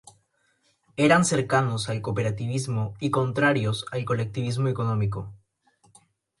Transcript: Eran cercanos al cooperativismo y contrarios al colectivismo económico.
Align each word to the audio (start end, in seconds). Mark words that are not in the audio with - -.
Eran 0.97 1.25
cercanos 1.25 1.87
al 1.89 2.01
cooperativismo 2.01 2.95
y 2.99 3.11
contrarios 3.11 3.85
al 3.91 4.03
colectivismo 4.03 4.67
económico. 4.67 5.31